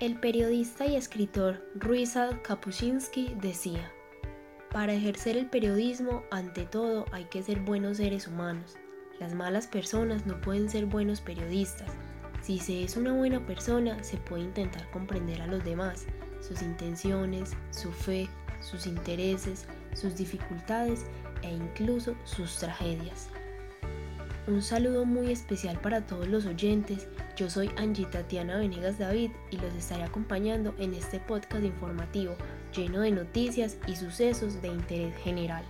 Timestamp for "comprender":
14.92-15.42